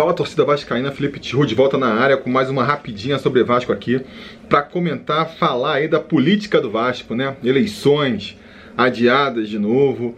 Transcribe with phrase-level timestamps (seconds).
[0.00, 3.70] Fala torcida vascaína, Felipe Tiru de volta na área com mais uma rapidinha sobre Vasco
[3.70, 4.00] aqui
[4.48, 7.36] para comentar, falar aí da política do Vasco, né?
[7.44, 8.34] Eleições
[8.78, 10.16] adiadas de novo.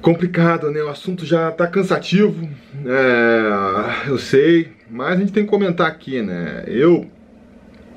[0.00, 0.80] Complicado, né?
[0.80, 2.48] O assunto já tá cansativo,
[2.86, 6.62] é, eu sei, mas a gente tem que comentar aqui, né?
[6.68, 7.04] Eu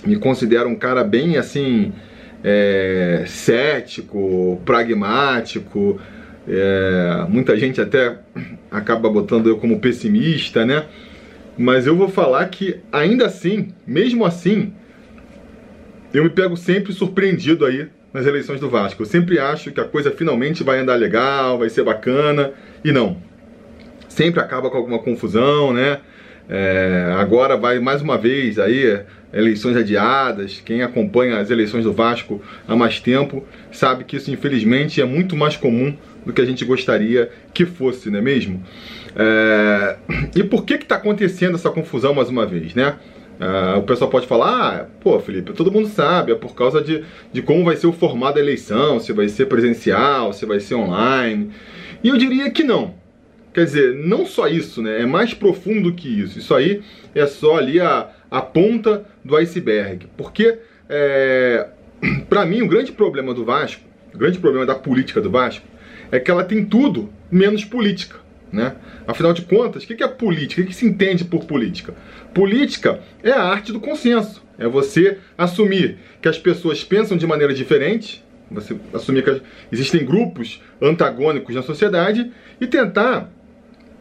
[0.04, 1.94] me considero um cara bem assim,
[2.44, 6.02] é, cético, pragmático,
[6.48, 8.18] é, muita gente até
[8.72, 10.86] acaba botando eu como pessimista, né?
[11.58, 14.74] Mas eu vou falar que ainda assim, mesmo assim,
[16.14, 19.02] eu me pego sempre surpreendido aí nas eleições do Vasco.
[19.02, 23.18] Eu sempre acho que a coisa finalmente vai andar legal, vai ser bacana, e não.
[24.08, 26.00] Sempre acaba com alguma confusão, né?
[26.50, 29.02] É, agora vai mais uma vez aí
[29.34, 30.62] eleições adiadas.
[30.64, 35.36] Quem acompanha as eleições do Vasco há mais tempo sabe que isso infelizmente é muito
[35.36, 35.96] mais comum
[36.28, 38.64] do que a gente gostaria que fosse, não é mesmo?
[39.16, 39.96] É...
[40.36, 42.98] E por que está acontecendo essa confusão mais uma vez, né?
[43.40, 47.04] Uh, o pessoal pode falar, ah, pô, Felipe, todo mundo sabe, é por causa de,
[47.32, 50.74] de como vai ser o formato da eleição, se vai ser presencial, se vai ser
[50.74, 51.52] online.
[52.04, 52.96] E eu diria que não.
[53.54, 55.02] Quer dizer, não só isso, né?
[55.02, 56.40] É mais profundo que isso.
[56.40, 56.82] Isso aí
[57.14, 60.08] é só ali a, a ponta do iceberg.
[60.18, 60.58] Porque,
[60.90, 61.68] é,
[62.28, 65.66] para mim, o grande problema do Vasco, o grande problema da política do Vasco,
[66.12, 68.18] é que ela tem tudo menos política.
[68.52, 68.76] Né?
[69.06, 70.62] Afinal de contas, o que é política?
[70.62, 71.94] O que se entende por política?
[72.34, 74.42] Política é a arte do consenso.
[74.58, 79.42] É você assumir que as pessoas pensam de maneira diferente, você assumir que
[79.72, 83.30] existem grupos antagônicos na sociedade e tentar,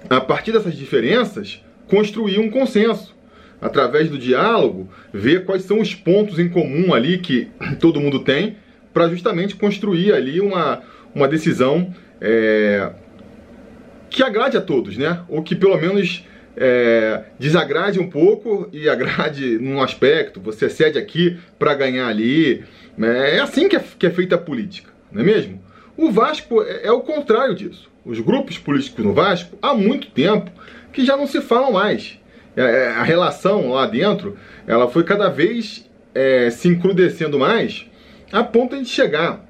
[0.09, 3.15] a partir dessas diferenças, construir um consenso.
[3.61, 7.49] Através do diálogo, ver quais são os pontos em comum ali que
[7.81, 8.57] todo mundo tem,
[8.93, 10.83] para justamente construir ali uma,
[11.17, 12.91] uma decisão é,
[14.11, 15.23] que agrade a todos, né?
[15.31, 21.39] Ou que pelo menos é, desagrade um pouco e agrade num aspecto, você cede aqui
[21.59, 22.63] para ganhar ali.
[23.01, 25.63] É assim que é, que é, feita a política, não é mesmo?
[25.97, 27.91] O Vasco é, é o contrário disso.
[28.05, 30.51] Os grupos políticos no Vasco, há muito tempo,
[30.93, 32.21] que já não se falam mais.
[32.55, 34.37] É, é, a relação lá dentro,
[34.67, 37.87] ela foi cada vez é, se encrudecendo mais,
[38.31, 39.46] a ponto de chegar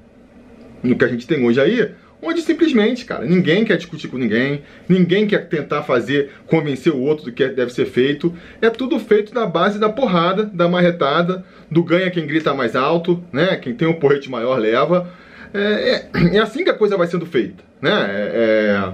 [0.83, 4.63] no que a gente tem hoje aí, onde simplesmente, cara, ninguém quer discutir com ninguém,
[4.87, 8.33] ninguém quer tentar fazer, convencer o outro do que deve ser feito.
[8.61, 13.23] É tudo feito na base da porrada, da marretada, do ganha quem grita mais alto,
[13.31, 13.55] né?
[13.57, 15.09] Quem tem um porrete maior leva.
[15.53, 17.91] É, é, é assim que a coisa vai sendo feita, né?
[17.91, 18.93] É, é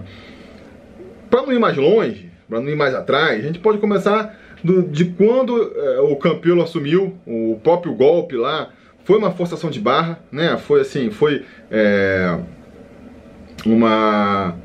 [1.29, 4.83] para não ir mais longe, para não ir mais atrás, a gente pode começar do,
[4.83, 8.69] de quando é, o Campelo assumiu o próprio golpe lá
[9.03, 10.57] foi uma forçação de barra, né?
[10.57, 12.39] Foi assim, foi é,
[13.65, 14.55] uma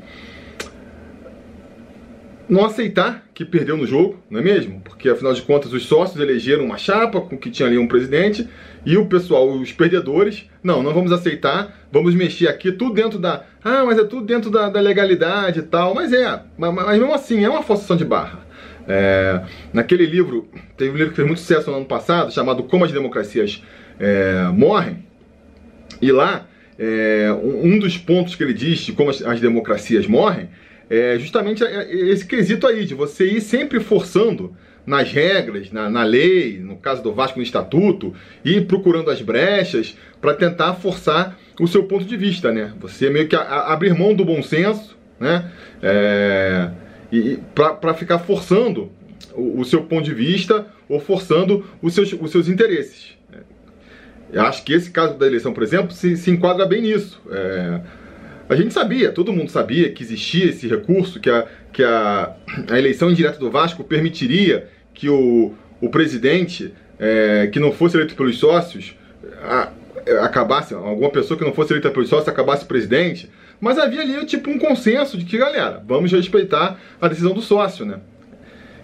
[2.49, 4.81] não aceitar que perdeu no jogo, não é mesmo?
[4.81, 8.49] Porque afinal de contas os sócios elegeram uma chapa com que tinha ali um presidente
[8.83, 13.45] e o pessoal, os perdedores, não, não vamos aceitar, vamos mexer aqui tudo dentro da,
[13.63, 17.13] ah, mas é tudo dentro da, da legalidade e tal, mas é, mas, mas mesmo
[17.13, 18.39] assim é uma forçação de barra.
[18.87, 19.41] É,
[19.71, 22.91] naquele livro, teve um livro que fez muito sucesso no ano passado, chamado Como as
[22.91, 23.63] Democracias
[23.99, 25.03] é, morrem.
[26.01, 30.49] E lá, é, um dos pontos que ele diz de como as, as democracias morrem
[30.89, 34.55] é justamente esse quesito aí, de você ir sempre forçando
[34.85, 38.11] nas regras, na, na, lei, no caso do Vasco no Estatuto,
[38.43, 42.73] e procurando as brechas para tentar forçar o seu ponto de vista, né?
[42.79, 45.51] Você meio que a, a, abrir mão do bom senso, né?
[45.83, 46.71] É,
[47.11, 48.91] e para ficar forçando
[49.35, 53.18] o, o, seu ponto de vista ou forçando os seus, os seus interesses.
[54.31, 57.21] Eu acho que esse caso da eleição, por exemplo, se, se enquadra bem nisso.
[57.31, 57.81] É,
[58.47, 62.35] a gente sabia, todo mundo sabia que existia esse recurso, que a, que a,
[62.69, 68.15] a eleição indireta do Vasco permitiria que o, o presidente, é, que não fosse eleito
[68.15, 68.95] pelos sócios,
[69.43, 69.71] a,
[70.21, 73.29] acabasse, alguma pessoa que não fosse eleita pelos sócios acabasse presidente,
[73.59, 77.85] mas havia ali tipo um consenso de que, galera, vamos respeitar a decisão do sócio,
[77.85, 77.99] né?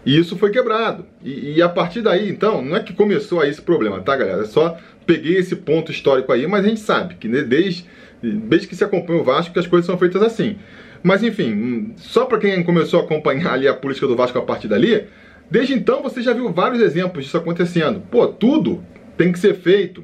[0.06, 1.06] E isso foi quebrado.
[1.24, 4.44] E, e, a partir daí, então, não é que começou aí esse problema, tá, galera?
[4.44, 7.86] É só peguei esse ponto histórico aí, mas a gente sabe que desde,
[8.22, 10.57] desde que se acompanha o Vasco que as coisas são feitas assim.
[11.02, 14.68] Mas enfim, só para quem começou a acompanhar ali a política do Vasco a partir
[14.68, 15.06] dali,
[15.50, 18.02] desde então você já viu vários exemplos disso acontecendo.
[18.12, 18.84] Pô, tudo
[19.18, 20.04] tem que ser feito.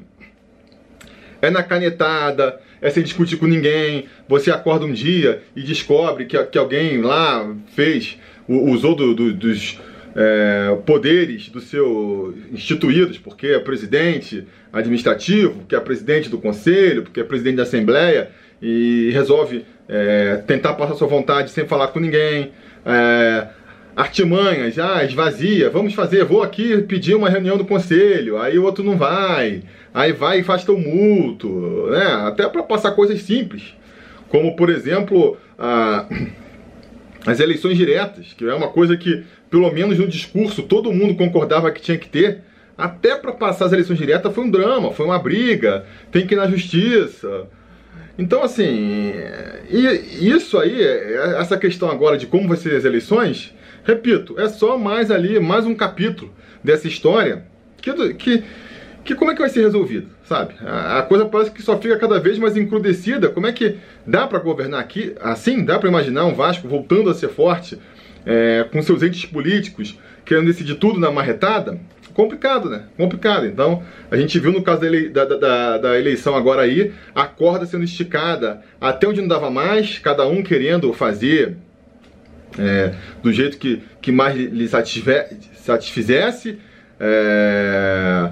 [1.40, 4.06] É na canetada, é sem discutir com ninguém.
[4.28, 8.16] Você acorda um dia e descobre que, que alguém lá fez,
[8.46, 9.80] usou do, do, dos
[10.14, 17.20] é, poderes do seu instituídos, porque é presidente administrativo, porque é presidente do conselho, porque
[17.20, 18.30] é presidente da assembleia
[18.60, 22.52] e resolve é, tentar passar sua vontade sem falar com ninguém.
[22.84, 23.48] É,
[23.94, 28.82] artimanhas, ah, esvazia, vamos fazer, vou aqui pedir uma reunião do conselho, aí o outro
[28.82, 29.62] não vai,
[29.92, 32.06] aí vai e faz tumulto, né?
[32.26, 33.74] Até para passar coisas simples,
[34.28, 36.06] como por exemplo a,
[37.26, 41.70] as eleições diretas, que é uma coisa que, pelo menos no discurso, todo mundo concordava
[41.70, 42.40] que tinha que ter.
[42.76, 46.38] Até para passar as eleições diretas foi um drama, foi uma briga, tem que ir
[46.38, 47.46] na justiça.
[48.18, 49.12] Então, assim,
[49.70, 50.82] e isso aí,
[51.38, 53.54] essa questão agora de como vai ser as eleições,
[53.84, 56.32] repito, é só mais ali, mais um capítulo
[56.64, 57.44] dessa história
[57.76, 58.44] que, que,
[59.04, 60.54] que como é que vai ser resolvido, sabe?
[60.64, 63.28] A, a coisa parece que só fica cada vez mais encrudecida.
[63.28, 63.76] Como é que
[64.06, 65.14] dá para governar aqui?
[65.20, 67.78] Assim, dá para imaginar um Vasco voltando a ser forte,
[68.24, 71.78] é, com seus entes políticos querendo decidir tudo na marretada?
[72.12, 72.84] complicado, né?
[72.96, 73.46] Complicado.
[73.46, 77.24] Então, a gente viu no caso da, ele, da, da, da, eleição agora aí, a
[77.24, 81.56] corda sendo esticada até onde não dava mais, cada um querendo fazer
[82.58, 86.58] é, do jeito que, que mais lhe satisfizesse,
[87.00, 88.30] é,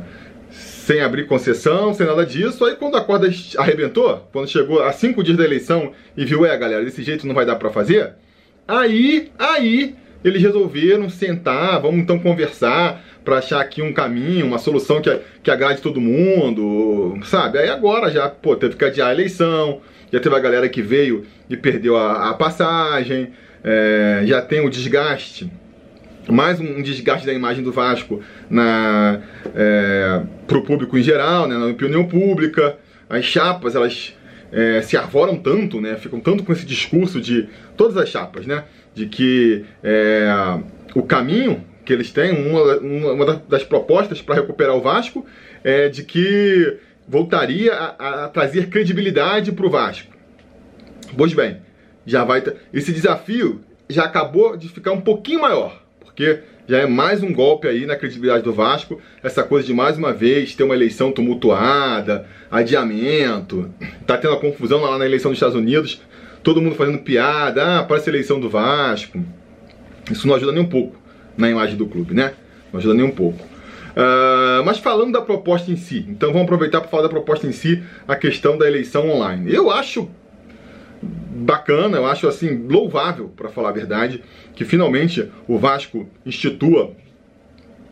[0.50, 2.64] sem abrir concessão, sem nada disso.
[2.64, 6.56] Aí quando a corda arrebentou, quando chegou a cinco dias da eleição e viu, é
[6.56, 8.12] galera, desse jeito não vai dar para fazer,
[8.78, 9.94] aí, aí
[10.24, 15.50] eles resolveram sentar, vamos então conversar, para achar aqui um caminho, uma solução que, que
[15.50, 17.58] agrade todo mundo, sabe?
[17.58, 19.80] Aí agora já, pô, teve que adiar a eleição,
[20.12, 23.30] já teve a galera que veio e perdeu a, a passagem,
[23.62, 25.50] é, já tem o desgaste,
[26.28, 29.20] mais um desgaste da imagem do Vasco na,
[29.54, 32.76] é, pro público em geral, né, na opinião pública,
[33.08, 34.14] as chapas, elas
[34.52, 38.64] é, se arvoram tanto, né, ficam tanto com esse discurso de todas as chapas, né,
[38.94, 40.28] de que é,
[40.94, 42.76] o caminho que eles têm, uma,
[43.12, 45.24] uma das propostas para recuperar o Vasco
[45.64, 50.12] é de que voltaria a, a trazer credibilidade para o Vasco.
[51.16, 51.58] Pois bem,
[52.06, 52.42] já vai
[52.72, 56.40] esse desafio já acabou de ficar um pouquinho maior, porque
[56.70, 60.12] já é mais um golpe aí na credibilidade do Vasco, essa coisa de mais uma
[60.12, 63.68] vez ter uma eleição tumultuada, adiamento,
[64.06, 66.00] tá tendo a confusão lá na eleição dos Estados Unidos,
[66.44, 69.20] todo mundo fazendo piada, ah, parece a eleição do Vasco.
[70.12, 70.96] Isso não ajuda nem um pouco
[71.36, 72.34] na imagem do clube, né?
[72.72, 73.42] Não ajuda nem um pouco.
[73.42, 77.52] Uh, mas falando da proposta em si, então vamos aproveitar para falar da proposta em
[77.52, 79.52] si, a questão da eleição online.
[79.52, 80.08] Eu acho
[81.02, 84.22] bacana, eu acho assim louvável, para falar a verdade,
[84.54, 86.92] que finalmente o Vasco institua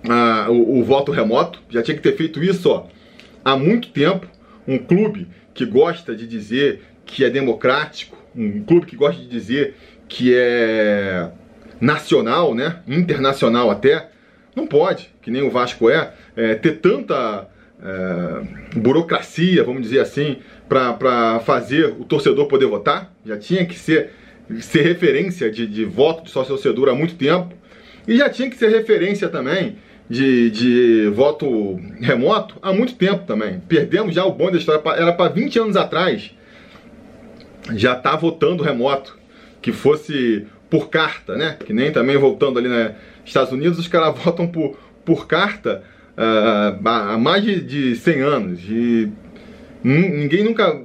[0.05, 1.60] uh, o, o, voto remoto.
[1.70, 2.87] Já tinha que ter feito isso ó,
[3.44, 4.26] há muito tempo.
[4.66, 9.75] Um clube que gosta de dizer que é democrático, um clube que gosta de dizer
[10.06, 11.31] que é
[11.81, 14.10] nacional, né, internacional até,
[14.55, 17.49] não pode, que nem o Vasco é, é ter tanta
[17.81, 20.38] é, burocracia, vamos dizer assim,
[20.69, 23.12] para fazer o torcedor poder votar.
[23.25, 24.11] Já tinha que ser,
[24.61, 27.55] ser referência de, de voto de sócio-torcedor há muito tempo.
[28.06, 29.76] E já tinha que ser referência também
[30.09, 33.61] de, de voto remoto há muito tempo também.
[33.69, 36.32] Perdemos já o bom da história, era para 20 anos atrás
[37.75, 39.19] já tá votando remoto.
[39.61, 41.56] Que fosse por carta, né?
[41.65, 42.94] Que nem também voltando ali nos né?
[43.25, 45.82] Estados Unidos, os caras votam por, por carta
[46.17, 48.61] uh, há mais de, de 100 anos.
[48.69, 49.11] E
[49.83, 50.83] ninguém nunca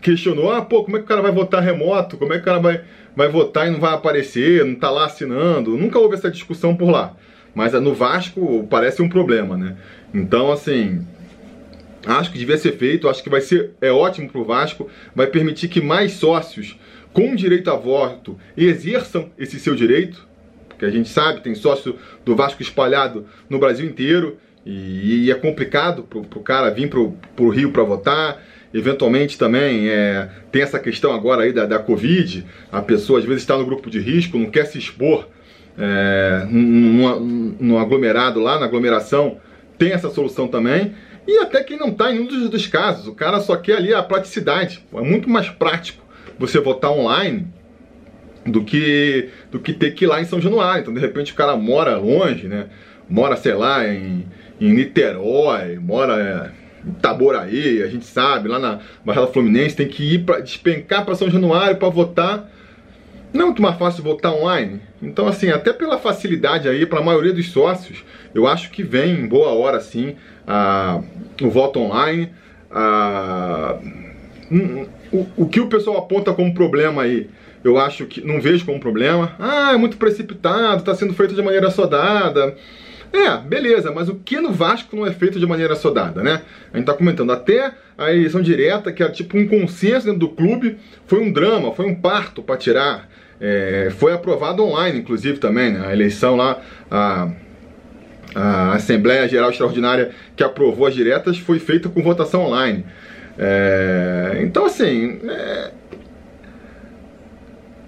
[0.00, 2.16] questionou, ah, pô, como é que o cara vai votar remoto?
[2.16, 2.82] Como é que o cara vai,
[3.14, 5.76] vai votar e não vai aparecer, não tá lá assinando?
[5.76, 7.16] Nunca houve essa discussão por lá.
[7.54, 9.76] Mas no Vasco parece um problema, né?
[10.12, 11.06] Então, assim,
[12.04, 15.68] acho que devia ser feito, acho que vai ser é ótimo pro Vasco, vai permitir
[15.68, 16.78] que mais sócios
[17.12, 20.26] com direito a voto exerçam esse seu direito,
[20.68, 25.34] porque a gente sabe, tem sócio do Vasco espalhado no Brasil inteiro, e, e é
[25.34, 28.42] complicado pro, pro cara vir pro, pro Rio para votar.
[28.74, 33.42] Eventualmente também é, tem essa questão agora aí da, da Covid, a pessoa às vezes
[33.42, 35.28] está no grupo de risco, não quer se expor
[35.78, 39.38] é, no, no aglomerado lá, na aglomeração,
[39.76, 40.94] tem essa solução também.
[41.26, 43.92] E até quem não está em um dos, dos casos, o cara só quer ali
[43.92, 46.02] a praticidade, é muito mais prático
[46.38, 47.46] você votar online
[48.44, 50.82] do que do que ter que ir lá em São Januário.
[50.82, 52.66] Então, de repente, o cara mora longe, né?
[53.08, 54.26] Mora, sei lá, em,
[54.66, 56.52] em Niterói, mora
[56.84, 61.04] é, em Itaboraí, a gente sabe, lá na Barra Fluminense, tem que ir para despencar
[61.04, 62.48] para São Januário para votar.
[63.32, 64.80] Não é muito mais fácil votar online?
[65.02, 68.04] Então, assim, até pela facilidade aí, para a maioria dos sócios,
[68.34, 70.16] eu acho que vem em boa hora, sim,
[70.46, 71.00] a,
[71.40, 72.30] o voto online.
[72.70, 73.78] A,
[75.10, 77.28] o, o que o pessoal aponta como problema aí,
[77.64, 79.34] eu acho que não vejo como problema.
[79.38, 82.54] Ah, é muito precipitado, está sendo feito de maneira sodada.
[83.12, 86.42] É, beleza, mas o que no Vasco não é feito de maneira sodada, né?
[86.72, 90.28] A gente tá comentando, até a eleição direta, que era tipo um consenso dentro do
[90.30, 93.08] clube, foi um drama, foi um parto para tirar
[93.44, 95.84] É, foi aprovado online, inclusive, também, né?
[95.84, 97.28] A eleição lá, a,
[98.36, 102.84] a Assembleia Geral Extraordinária que aprovou as diretas foi feita com votação online.
[103.36, 105.72] É, então, assim, é,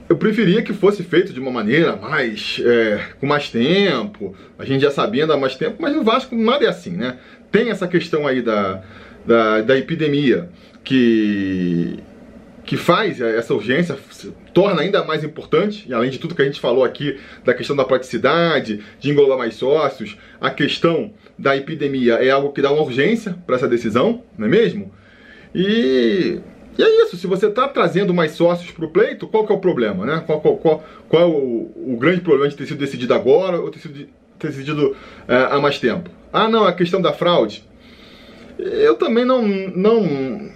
[0.08, 4.82] eu preferia que fosse feito de uma maneira mais é, com mais tempo, a gente
[4.82, 7.18] já sabia há mais tempo, mas no Vasco nada é assim, né?
[7.50, 8.82] Tem essa questão aí da,
[9.24, 10.48] da, da epidemia
[10.82, 11.98] que,
[12.64, 13.96] que faz essa urgência,
[14.52, 17.74] torna ainda mais importante, e além de tudo que a gente falou aqui, da questão
[17.74, 22.82] da praticidade, de englobar mais sócios, a questão da epidemia é algo que dá uma
[22.82, 24.92] urgência para essa decisão, não é mesmo?
[25.54, 26.40] E
[26.76, 29.56] e é isso, se você está trazendo mais sócios para o pleito, qual que é
[29.56, 30.22] o problema, né?
[30.26, 33.70] Qual, qual, qual, qual é o, o, grande problema de ter sido decidido agora ou
[33.70, 34.96] ter sido ter decidido
[35.28, 36.10] é, há mais tempo?
[36.32, 37.64] Ah, não, a questão da fraude.
[38.58, 40.50] Eu também não, não,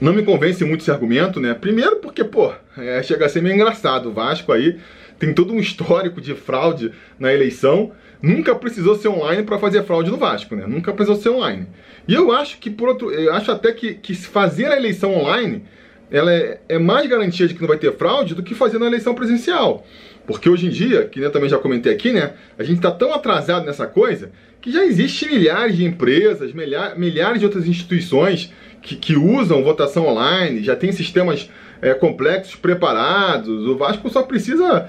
[0.00, 1.54] não me convence muito esse argumento, né?
[1.54, 4.10] Primeiro porque, pô, é, chega a ser meio engraçado.
[4.10, 4.78] O Vasco aí
[5.18, 10.10] tem todo um histórico de fraude na eleição nunca precisou ser online para fazer fraude
[10.10, 10.64] no Vasco, né?
[10.66, 11.66] Nunca precisou ser online.
[12.08, 15.64] E eu acho que, por outro, eu acho até que, que fazer a eleição online
[16.10, 18.86] ela é, é, mais garantia de que não vai ter fraude do que fazer na
[18.86, 19.84] eleição presencial.
[20.24, 22.34] Porque hoje em dia, que eu também já comentei aqui, né?
[22.58, 27.40] A gente está tão atrasado nessa coisa que já existe milhares de empresas, milhares, milhares
[27.40, 28.52] de outras instituições
[28.82, 33.66] que, que usam votação online, já tem sistemas é, complexos preparados.
[33.66, 34.88] O Vasco só precisa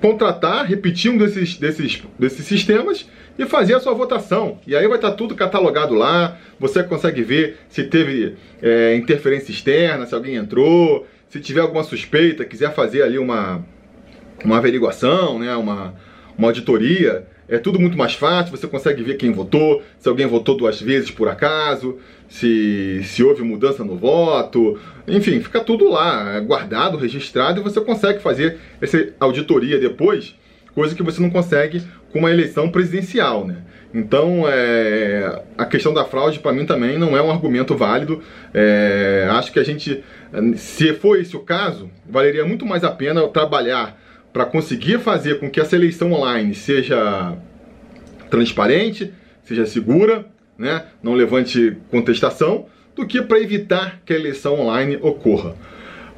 [0.00, 4.58] contratar, repetir um desses, desses, desses sistemas e fazer a sua votação.
[4.66, 10.06] E aí vai estar tudo catalogado lá, você consegue ver se teve é, interferência externa,
[10.06, 13.64] se alguém entrou, se tiver alguma suspeita, quiser fazer ali uma,
[14.44, 15.94] uma averiguação, né, uma,
[16.38, 20.56] uma auditoria, é tudo muito mais fácil, você consegue ver quem votou, se alguém votou
[20.56, 21.98] duas vezes por acaso,
[22.28, 28.20] se, se houve mudança no voto, enfim, fica tudo lá, guardado, registrado, e você consegue
[28.20, 30.34] fazer essa auditoria depois,
[30.74, 31.82] coisa que você não consegue
[32.12, 33.58] com uma eleição presidencial, né?
[33.94, 38.20] Então, é, a questão da fraude, para mim, também não é um argumento válido.
[38.52, 40.02] É, acho que a gente,
[40.56, 43.96] se for esse o caso, valeria muito mais a pena trabalhar
[44.34, 47.36] para conseguir fazer com que essa eleição online seja
[48.28, 49.14] transparente,
[49.44, 50.26] seja segura,
[50.58, 55.54] né, não levante contestação, do que para evitar que a eleição online ocorra.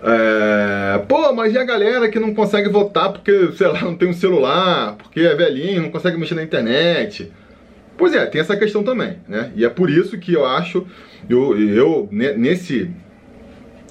[0.03, 4.09] É, pô, mas e a galera que não consegue votar porque, sei lá, não tem
[4.09, 7.31] um celular, porque é velhinho, não consegue mexer na internet?
[7.99, 9.53] Pois é, tem essa questão também, né?
[9.55, 10.87] E é por isso que eu acho,
[11.29, 12.91] eu, eu nesse,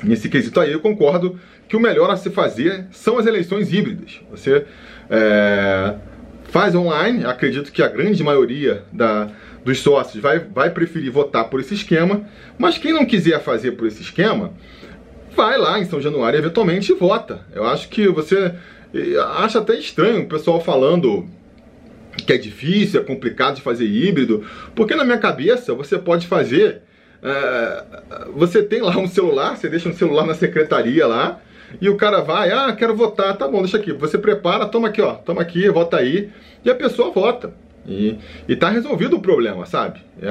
[0.06, 4.22] nesse quesito aí, eu concordo que o melhor a se fazer são as eleições híbridas.
[4.32, 4.66] Você
[5.10, 5.96] é,
[6.46, 9.30] faz online, acredito que a grande maioria da,
[9.64, 12.24] dos sócios vai, vai preferir votar por esse esquema,
[12.58, 14.54] mas quem não quiser fazer por esse esquema,
[15.36, 17.42] vai lá em São Januário eventualmente e vota.
[17.54, 18.54] Eu acho que você
[19.38, 21.28] acha até estranho o pessoal falando
[22.26, 26.84] que é difícil, é complicado de fazer híbrido, porque na minha cabeça você pode fazer.
[27.22, 27.84] É,
[28.36, 31.40] você tem lá um celular, você deixa um celular na secretaria lá,
[31.82, 33.92] e o cara vai, ah, quero votar, tá bom, deixa aqui.
[33.94, 36.30] Você prepara, toma aqui, ó, toma aqui, vota aí,
[36.64, 37.54] e a pessoa vota.
[37.88, 38.18] E,
[38.48, 40.00] e tá resolvido o problema, sabe?
[40.22, 40.30] É,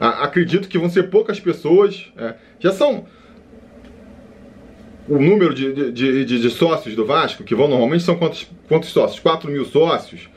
[0.00, 2.06] a, acredito que vão ser poucas pessoas.
[2.16, 3.06] É, já são
[5.08, 8.90] o número de, de, de, de, sócios do Vasco, que vão normalmente são quantos, quantos
[8.90, 9.20] sócios?
[9.20, 10.28] 4 mil sócios.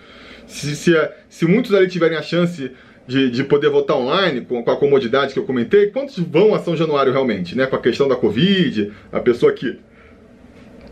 [0.45, 0.93] Se, se,
[1.29, 2.71] se muitos ali tiverem a chance
[3.12, 6.60] de, de poder votar online, com, com, a comodidade que eu comentei, quantos vão a
[6.60, 7.56] São Januário realmente?
[7.58, 7.65] Né?
[7.65, 9.77] Com a questão da Covid, a pessoa que,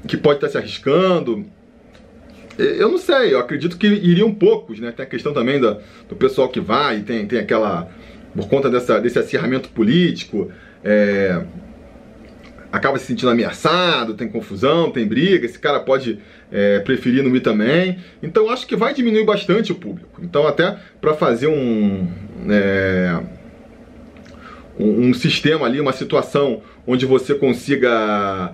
[0.06, 1.46] que pode estar se arriscando.
[2.58, 4.92] Eu não sei, eu acredito que iriam poucos, né?
[4.92, 7.90] Tem a questão também da, do pessoal que vai, tem, tem aquela.
[8.36, 10.52] Por conta dessa, desse acirramento político,
[10.84, 11.42] é,
[12.72, 16.20] acaba se sentindo ameaçado, tem confusão, tem briga, esse cara pode
[16.52, 17.98] é, preferir não ir também.
[18.22, 20.22] Então acho que vai diminuir bastante o público.
[20.24, 22.08] Então até para fazer um,
[22.50, 23.20] é,
[24.80, 28.54] um, um sistema ali, uma situação onde você consiga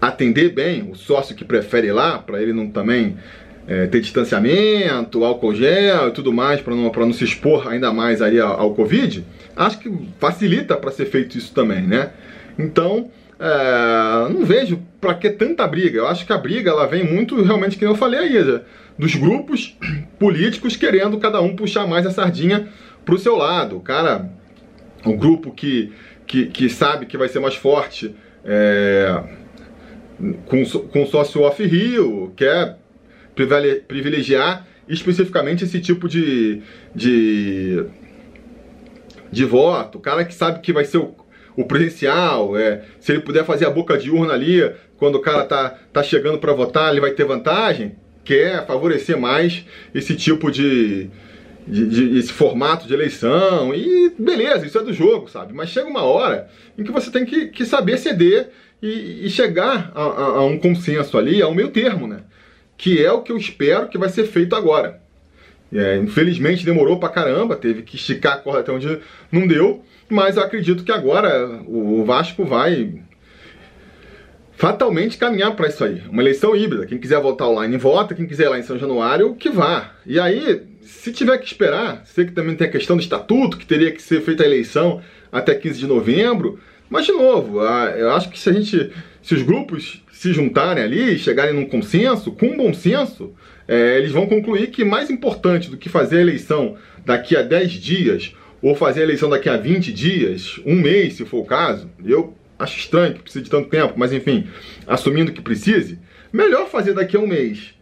[0.00, 3.16] atender bem o sócio que prefere ir lá, para ele não também
[3.68, 8.22] é, ter distanciamento, álcool gel e tudo mais, para não, não se expor ainda mais
[8.22, 9.24] aí ao, ao Covid,
[9.54, 12.10] acho que facilita para ser feito isso também, né?
[12.58, 15.98] Então, é, não vejo para que tanta briga.
[15.98, 18.60] Eu acho que a briga ela vem muito, realmente, que eu falei aí,
[18.98, 19.78] dos grupos
[20.20, 22.68] políticos querendo cada um puxar mais a sardinha
[23.02, 23.78] para o seu lado.
[23.78, 24.30] O cara,
[25.06, 25.90] o grupo que,
[26.26, 28.14] que, que sabe que vai ser mais forte.
[28.44, 29.22] É,
[30.44, 32.78] com, com sócio off-Rio, quer
[33.34, 36.60] privilegiar especificamente esse tipo de,
[36.94, 37.86] de,
[39.32, 39.96] de voto.
[39.96, 41.14] O cara que sabe que vai ser o,
[41.56, 45.44] o presencial, é, se ele puder fazer a boca de urna ali, quando o cara
[45.44, 49.64] tá, tá chegando para votar, ele vai ter vantagem, quer favorecer mais
[49.94, 51.10] esse tipo de,
[51.66, 55.52] de, de, esse formato de eleição e beleza, isso é do jogo, sabe?
[55.52, 58.50] Mas chega uma hora em que você tem que, que saber ceder
[58.82, 62.20] e, e chegar a, a, a, um consenso ali, a um meio termo, né?
[62.76, 65.00] Que é o que eu espero que vai ser feito agora.
[65.72, 68.98] É, infelizmente demorou pra caramba, teve que esticar a corda até onde
[69.30, 73.00] não deu, mas eu acredito que agora o Vasco vai
[74.60, 76.02] fatalmente caminhar para isso aí.
[76.10, 76.84] Uma eleição híbrida.
[76.84, 78.14] Quem quiser votar online, vota.
[78.14, 79.94] Quem quiser ir lá em São Januário, que vá.
[80.04, 83.64] E aí, se tiver que esperar, sei que também tem a questão do estatuto, que
[83.64, 85.00] teria que ser feita a eleição
[85.32, 86.60] até 15 de novembro.
[86.90, 88.92] Mas, de novo, eu acho que se a gente.
[89.22, 93.32] Se os grupos se juntarem ali, chegarem num consenso, com bom senso,
[93.66, 97.72] é, eles vão concluir que mais importante do que fazer a eleição daqui a 10
[97.72, 101.90] dias, ou fazer a eleição daqui a 20 dias, um mês, se for o caso,
[102.04, 104.46] eu acho estranho que precise de tanto tempo, mas enfim,
[104.86, 105.98] assumindo que precise,
[106.32, 107.74] melhor fazer daqui a um mês,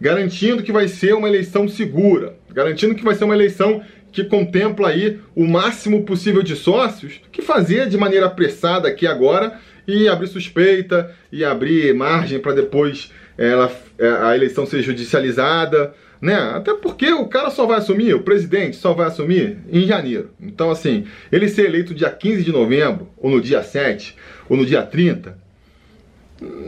[0.00, 4.88] garantindo que vai ser uma eleição segura, garantindo que vai ser uma eleição que contempla
[4.88, 10.28] aí o máximo possível de sócios, que fazer de maneira apressada aqui agora e abrir
[10.28, 16.34] suspeita e abrir margem para depois ela, é, a eleição ser judicializada, né?
[16.34, 20.30] Até porque o cara só vai assumir, o presidente só vai assumir em janeiro.
[20.40, 24.16] Então, assim, ele ser eleito dia 15 de novembro, ou no dia 7,
[24.48, 25.38] ou no dia 30,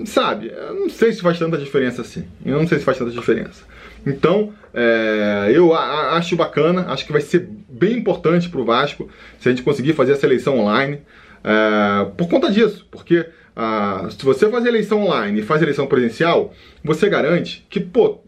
[0.04, 2.24] sabe, eu não sei se faz tanta diferença assim.
[2.44, 3.64] Eu não sei se faz tanta diferença.
[4.06, 9.08] Então, é, eu acho bacana, acho que vai ser bem importante para o Vasco
[9.40, 11.00] se a gente conseguir fazer essa eleição online.
[11.48, 13.26] É, por conta disso, porque
[13.56, 16.52] ah, se você faz eleição online e faz eleição presencial,
[16.84, 18.20] você garante que, pô,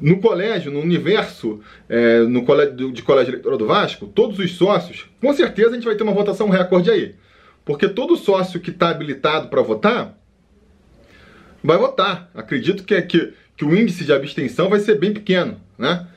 [0.00, 1.60] no colégio, no universo,
[1.90, 5.84] é, no colégio, de colégio eleitoral do Vasco, todos os sócios, com certeza a gente
[5.84, 7.14] vai ter uma votação recorde aí.
[7.66, 10.18] Porque todo sócio que está habilitado para votar,
[11.62, 12.30] vai votar.
[12.34, 16.08] Acredito que, que, que o índice de abstenção vai ser bem pequeno, né?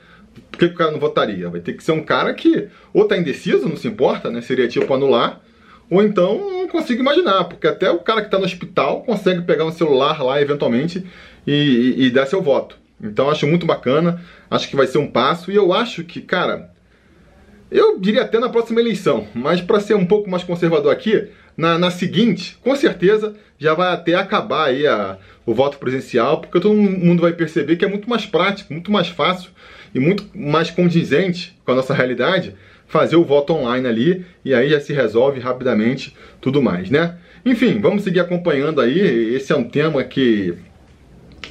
[0.50, 1.50] Por que, o cara não votaria?
[1.50, 4.40] Vai ter que ser um cara que ou está indeciso, não se importa, né?
[4.40, 5.42] Seria tipo anular,
[5.90, 9.64] ou então não consigo imaginar, porque até o cara que está no hospital consegue pegar
[9.64, 11.04] um celular lá eventualmente
[11.46, 12.76] e, e, e dar seu voto.
[13.00, 16.70] Então acho muito bacana, acho que vai ser um passo e eu acho que, cara,
[17.70, 21.78] eu diria até na próxima eleição, mas para ser um pouco mais conservador aqui, na,
[21.78, 26.74] na, seguinte, com certeza já vai até acabar aí a, o voto presencial, porque todo
[26.74, 29.50] mundo vai perceber que é muito mais prático, muito mais fácil
[29.94, 32.54] e muito mais condizente com a nossa realidade
[32.86, 37.16] fazer o voto online ali e aí já se resolve rapidamente tudo mais, né?
[37.44, 39.34] Enfim, vamos seguir acompanhando aí.
[39.34, 40.54] Esse é um tema que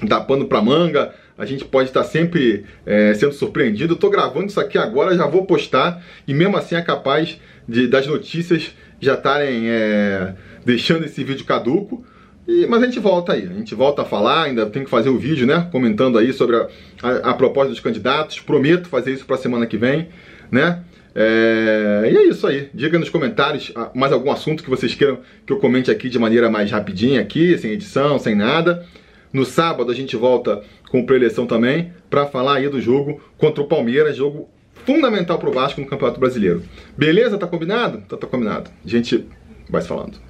[0.03, 1.13] dá pano para manga.
[1.37, 3.93] A gente pode estar sempre é, sendo surpreendido.
[3.93, 7.87] Eu tô gravando isso aqui agora, já vou postar e mesmo assim é capaz de,
[7.87, 10.33] das notícias já estarem é,
[10.65, 12.05] deixando esse vídeo caduco.
[12.47, 15.09] E, mas a gente volta aí, a gente volta a falar, ainda tem que fazer
[15.09, 15.67] o vídeo, né?
[15.71, 16.67] Comentando aí sobre a,
[17.01, 18.39] a, a proposta dos candidatos.
[18.39, 20.09] Prometo fazer isso para a semana que vem,
[20.51, 20.83] né?
[21.15, 22.69] É, e é isso aí.
[22.73, 26.19] Diga nos comentários ah, mais algum assunto que vocês queiram que eu comente aqui de
[26.19, 28.85] maneira mais rapidinha aqui, sem edição, sem nada.
[29.31, 33.67] No sábado a gente volta com pré-eleição também para falar aí do jogo contra o
[33.67, 34.49] Palmeiras, jogo
[34.85, 36.63] fundamental para o Vasco no Campeonato Brasileiro.
[36.97, 37.37] Beleza?
[37.37, 38.01] Tá combinado?
[38.07, 38.69] Tá, tá combinado.
[38.83, 39.25] A gente
[39.69, 40.24] vai se falando.